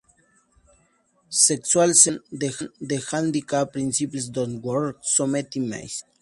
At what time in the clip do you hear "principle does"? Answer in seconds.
3.73-4.55